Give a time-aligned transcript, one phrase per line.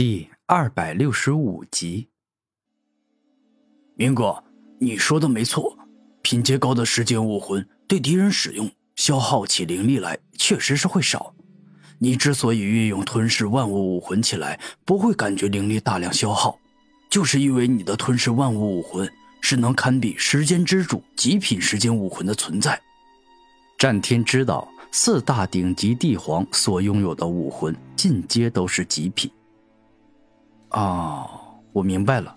[0.00, 2.08] 第二百六十五集，
[3.96, 4.42] 明哥，
[4.78, 5.76] 你说的没错，
[6.22, 11.34] 品阶高的时间武魂对敌人使用消耗起灵力来确实是会少。
[11.98, 16.58] 你之所以运用吞噬万物武魂起来不会感觉灵力大量消耗，
[17.10, 19.06] 就是因为你的吞噬万物武魂
[19.42, 22.80] 是能堪比时间之主极品时间武魂的存在。
[23.76, 29.30] 战天知道四大顶级帝皇所拥有的武魂进阶都是极品。
[30.70, 31.28] 哦，
[31.72, 32.34] 我明白了。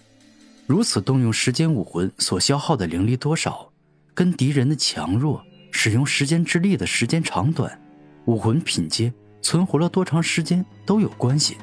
[0.65, 3.69] 如此动用时间武魂所消耗的灵力多少，
[4.13, 7.79] 跟敌人的强弱、使用时间之力的时间长短、
[8.25, 11.57] 武魂品阶、存活了多长时间都有关系。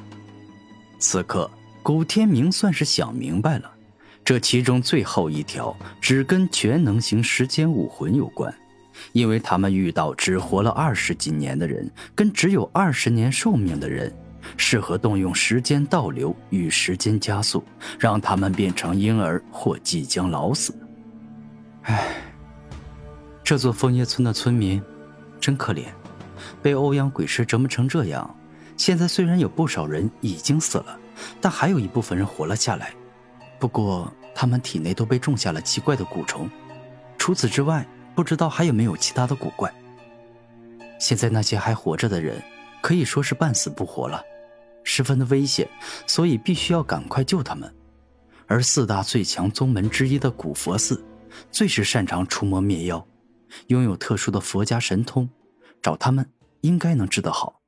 [0.99, 1.49] 此刻，
[1.81, 3.69] 古天明算是想明白了，
[4.23, 8.53] 这其中最后一条只跟全能型时间武魂有关，
[9.11, 14.13] 因为他们遇到只活了二十几年的人，跟只有二十年寿命的人。
[14.57, 17.63] 适合动用时间倒流与时间加速，
[17.99, 20.73] 让他们变成婴儿或即将老死。
[21.83, 22.15] 唉，
[23.43, 24.81] 这座枫叶村的村民
[25.39, 25.85] 真可怜，
[26.61, 28.35] 被欧阳鬼师折磨成这样。
[28.77, 30.99] 现在虽然有不少人已经死了，
[31.39, 32.91] 但还有一部分人活了下来。
[33.59, 36.49] 不过他们体内都被种下了奇怪的蛊虫，
[37.17, 39.71] 除此之外，不知道还有没有其他的古怪。
[40.99, 42.41] 现在那些还活着的人，
[42.81, 44.21] 可以说是半死不活了。
[44.93, 45.69] 十分的危险，
[46.05, 47.73] 所以必须要赶快救他们。
[48.45, 51.01] 而四大最强宗门之一的古佛寺，
[51.49, 53.07] 最是擅长除魔灭妖，
[53.67, 55.29] 拥有特殊的佛家神通，
[55.81, 57.61] 找他们应该能治得好。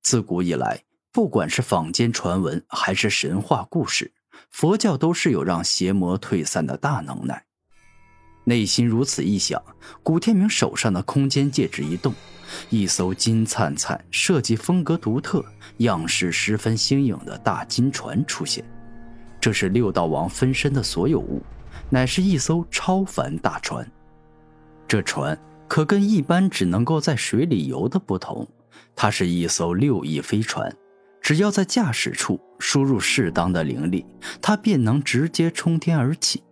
[0.00, 4.12] 自古以来，不管是坊间传闻还是神话故事，
[4.48, 7.46] 佛教都是有让邪魔退散的大能耐。
[8.44, 9.60] 内心如此一想，
[10.04, 12.14] 古天明手上的空间戒指一动。
[12.70, 15.44] 一艘金灿灿、设计风格独特、
[15.78, 18.64] 样式十分新颖的大金船出现。
[19.40, 21.42] 这是六道王分身的所有物，
[21.90, 23.86] 乃是一艘超凡大船。
[24.86, 28.46] 这船可跟一般只能够在水里游的不同，
[28.94, 30.74] 它是一艘六翼飞船。
[31.20, 34.04] 只要在驾驶处输入适当的灵力，
[34.40, 36.42] 它便能直接冲天而起。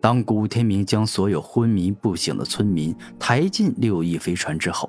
[0.00, 4.88] 当古天明将所有昏迷不醒的村民抬进六翼飞船之后，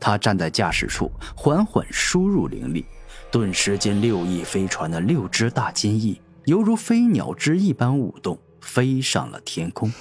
[0.00, 2.84] 他站在驾驶处，缓缓输入灵力，
[3.30, 9.92] 顿时间六翼飞船的六只大金翼犹如飞鸟之一般舞动，飞上了天空。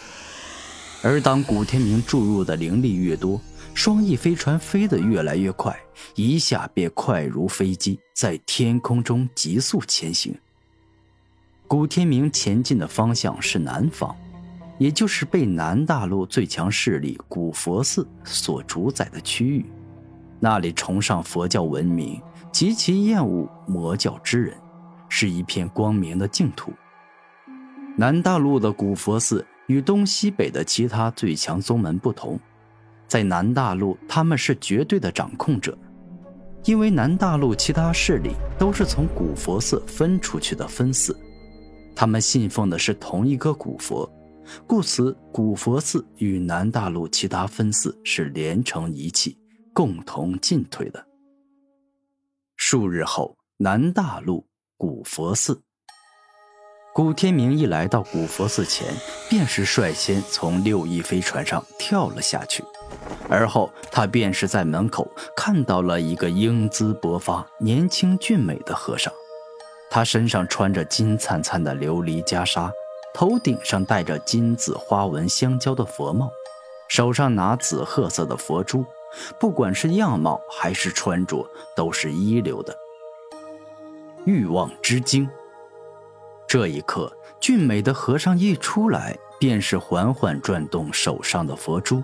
[1.04, 3.40] 而当古天明注入的灵力越多，
[3.76, 5.80] 双翼飞船飞得越来越快，
[6.16, 10.36] 一下便快如飞机，在天空中急速前行。
[11.68, 14.16] 古天明前进的方向是南方。
[14.78, 19.66] 也就是被南大陆最强势力古佛寺所主宰的区域，
[20.40, 22.22] 那里崇尚佛教文明，
[22.52, 24.56] 极其厌恶魔教之人，
[25.10, 26.72] 是一片光明的净土。
[27.96, 32.40] 南大陆的古佛寺与东西北的其他最强宗门不同，
[33.08, 35.76] 在南大陆他们是绝对的掌控者，
[36.66, 41.18] 因为南大陆其他势力都是从古佛寺分出去的分寺，
[41.96, 44.08] 他们信奉的是同一个古佛。
[44.66, 49.38] 故此，古佛寺与南大陆其他分寺是连成一气，
[49.74, 51.06] 共同进退的。
[52.56, 54.48] 数日后，南大陆
[54.78, 55.62] 古佛寺，
[56.94, 58.88] 古天明一来到古佛寺前，
[59.30, 62.64] 便是率先从六翼飞船上跳了下去，
[63.30, 69.14] 而后他便是在门口看到了一个英姿勃发、年轻俊美的和尚，
[69.92, 72.72] 他身上穿着金灿灿的琉璃袈裟。
[73.14, 76.30] 头顶上戴着金紫花纹相交的佛帽，
[76.88, 78.86] 手上拿紫褐色的佛珠，
[79.40, 82.76] 不管是样貌还是穿着，都是一流的。
[84.26, 85.28] 欲望之精。
[86.48, 92.04] 这一刻，俊美的和尚一出来，便是缓缓转动手上的佛珠，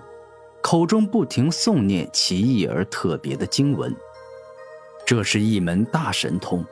[0.60, 3.94] 口中不停诵念奇异而特别的经文。
[5.06, 6.64] 这是一门大神通。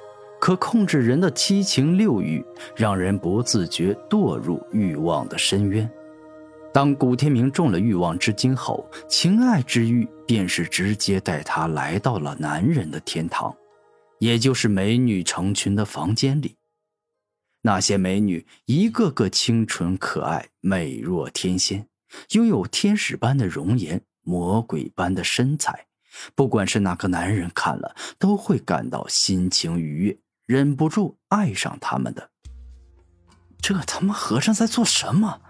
[0.43, 2.45] 可控制人的七情六欲，
[2.75, 5.89] 让人不自觉堕入欲望的深渊。
[6.75, 13.55] 当古天明中了欲望之精后，情爱之欲便是直接带他来到了男人的天堂，
[14.19, 16.57] 也就是美女成群的房间里。
[17.61, 21.87] 那些美女一个个清纯可爱，美若天仙，
[22.33, 25.87] 拥有天使般的容颜，魔鬼般的身材。
[26.35, 30.19] 不管是哪个男人看了，都会感到心情愉悦。
[30.47, 32.31] 忍不住爱上他们的，
[33.61, 35.41] 这他妈和尚在做什么？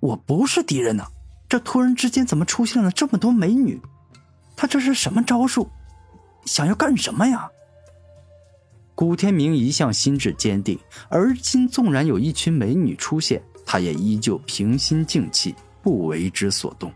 [0.00, 1.06] 我不是敌人呢，
[1.48, 3.80] 这突然之间怎么出现了这么多美女？
[4.56, 5.70] 他这是什么招数？
[6.44, 7.48] 想要干什么呀？
[8.94, 10.78] 古天明一向心智坚定，
[11.08, 16.92] 而今纵然有一群美女出现，他也依旧平心静气，不为之所动。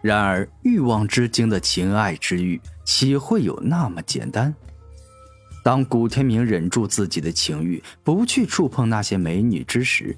[0.00, 4.54] 然而，欲望之精的情爱之欲，岂会有那么简单？
[5.64, 10.14] 当古天明忍住自己的情欲，不去触碰那些美女之时，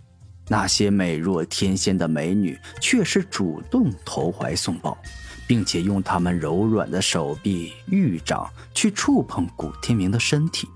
[0.48, 4.98] 那些美若天仙的美女却是主动投怀送抱，
[5.46, 10.68] 并且用她们柔软的手臂、玉掌去触碰古天明的身体。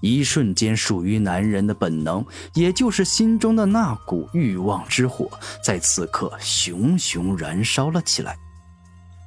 [0.00, 5.30] 一瞬间，属于男人的本能，也就是心中的那股欲望之火，
[5.62, 8.34] 在此刻熊熊燃烧了起来。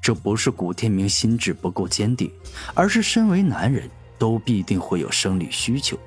[0.02, 2.32] 这不是古天明心智不够坚定，
[2.74, 3.88] 而是身为男人。
[4.18, 5.98] 都必定会有生理需求。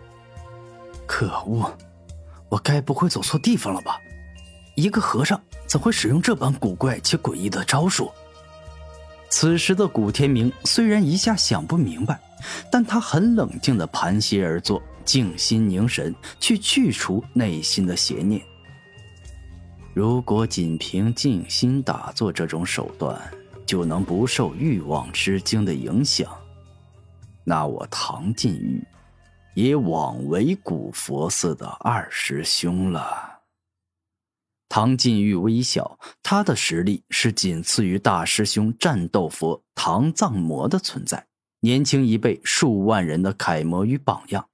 [1.06, 1.72] 可恶，
[2.48, 4.00] 我该不会走错地方了吧？
[4.76, 8.10] 一个和尚怎会使用这般古怪且诡异的招数？
[9.28, 12.20] 此时的古天明虽然一下想不明白，
[12.70, 18.40] 但他很冷静的盘膝而坐，静心凝神，去去除内心的邪念。
[19.92, 23.20] 如果仅凭静心打坐这种手段，
[23.66, 26.28] 就能不受欲望之精的影响？
[27.44, 28.84] 那我唐晋玉，
[29.54, 33.40] 也枉为古佛寺的二师兄了。
[34.68, 41.26] 唐晋玉微笑，他的实力是仅次于大师兄战斗佛唐藏魔的存在，
[41.60, 44.48] 年轻一辈数万人的楷模与榜样。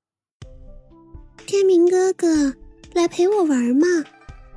[1.44, 2.54] 天明哥哥，
[2.94, 3.86] 来陪我玩嘛，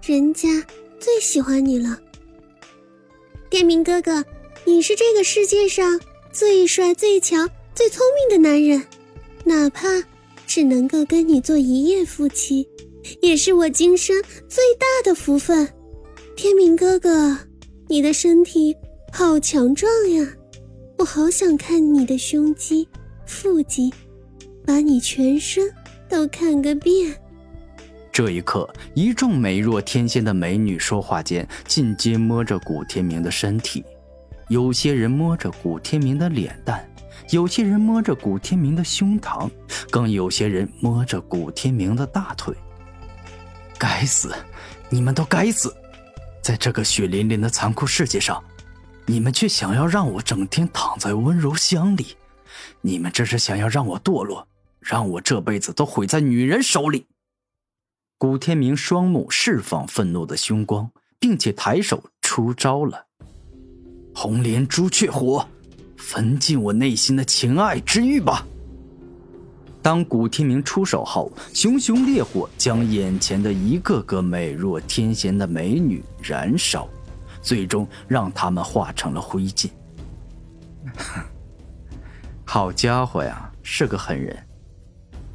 [0.01, 0.47] 人家
[0.97, 1.97] 最喜欢你了。
[3.49, 4.23] 天明哥哥，
[4.65, 5.99] 你是这个世界上
[6.31, 7.49] 最帅最强。
[7.79, 8.85] 最聪明的男人，
[9.45, 9.87] 哪怕
[10.45, 12.67] 只能够跟你做一夜夫妻，
[13.21, 15.65] 也是我今生最大的福分。
[16.35, 17.37] 天明哥哥，
[17.87, 18.75] 你的身体
[19.13, 20.27] 好强壮呀，
[20.97, 22.85] 我好想看你的胸肌、
[23.25, 23.93] 腹肌，
[24.65, 25.73] 把你全身
[26.09, 27.15] 都看个遍。
[28.11, 33.85] 这一刻，一众美若天仙的美女说话间，尽皆摸着古天明的身体，
[34.49, 36.85] 有些人摸着古天明的脸蛋。
[37.31, 39.49] 有些人摸着古天明的胸膛，
[39.91, 42.55] 更有些人摸着古天明的大腿。
[43.77, 44.33] 该死，
[44.89, 45.75] 你们都该死！
[46.41, 48.43] 在这个血淋淋的残酷世界上，
[49.05, 52.15] 你们却想要让我整天躺在温柔乡里，
[52.81, 54.47] 你们这是想要让我堕落，
[54.79, 57.05] 让我这辈子都毁在女人手里！
[58.17, 63.05] 古天明双目释放愤怒的凶光，并且抬手出招了：
[64.13, 65.47] 红莲朱雀火。
[65.99, 68.47] 焚尽我内心的情爱之欲吧！
[69.81, 76.87] 当古天明出手后，熊熊烈火将眼前的一个个美若天仙的美女燃烧，
[77.41, 79.69] 最终让他们化成了灰烬。
[82.43, 84.35] 好家伙呀，是个狠人！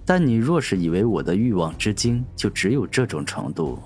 [0.05, 3.79] 但你若是以为我的欲望之精就只有这种程度，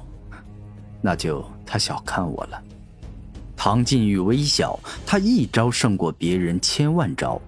[1.03, 2.63] 那就太小看我了。
[3.61, 7.43] 唐晋玉微笑，他一招胜过别人千万招。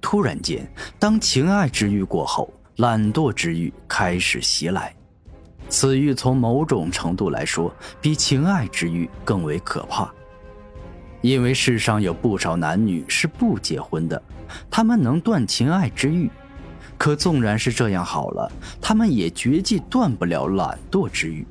[0.00, 0.64] 突然间，
[0.96, 4.94] 当情爱之欲过后，懒惰之欲开始袭来。
[5.68, 10.08] 此欲从某种程度来说，比情爱之欲更为可怕。
[11.20, 14.22] 因为世上有不少男女是不结婚的，
[14.70, 16.30] 他们能断情爱之欲，
[16.96, 18.50] 可纵然是这样好了，
[18.80, 21.44] 他们也绝技断不了懒惰之欲。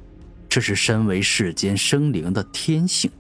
[0.48, 3.12] 这是身为世间生灵的天性。